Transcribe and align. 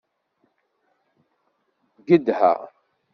Gedha! 2.07 2.51